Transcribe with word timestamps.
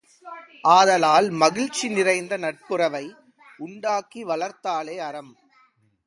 ஆதலால், 0.67 1.29
மகிழ்ச்சி 1.31 1.89
நிறைந்த 1.89 2.37
நட்புறவை 2.37 3.03
உண்டாக்கி 3.57 4.25
வளர்த்தலே 4.25 4.97
அறம். 4.97 5.31